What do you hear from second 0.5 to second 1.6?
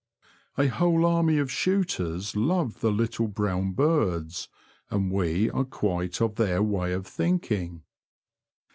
A whole army of